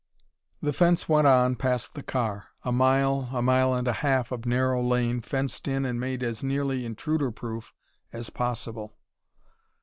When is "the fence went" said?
0.63-1.27